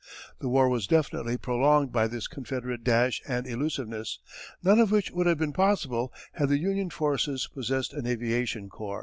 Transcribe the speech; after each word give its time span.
The 0.39 0.49
war 0.49 0.67
was 0.67 0.87
definitely 0.87 1.37
prolonged 1.37 1.91
by 1.91 2.07
this 2.07 2.27
Confederate 2.27 2.83
dash 2.83 3.21
and 3.27 3.45
elusiveness 3.45 4.19
none 4.63 4.79
of 4.79 4.89
which 4.89 5.11
would 5.11 5.27
have 5.27 5.37
been 5.37 5.53
possible 5.53 6.11
had 6.31 6.49
the 6.49 6.57
Union 6.57 6.89
forces 6.89 7.47
possessed 7.53 7.93
an 7.93 8.07
aviation 8.07 8.67
corps. 8.67 8.99